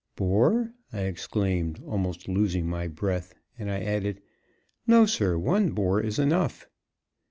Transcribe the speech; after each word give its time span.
"Boar!" 0.15 0.73
I 0.91 1.01
exclaimed, 1.01 1.79
almost 1.85 2.27
losing 2.27 2.65
my 2.65 2.87
breath; 2.87 3.35
and 3.59 3.69
I 3.69 3.81
added: 3.83 4.19
"No, 4.87 5.05
sir; 5.05 5.37
one 5.37 5.73
boar 5.73 6.01
is 6.01 6.17
enough." 6.17 6.67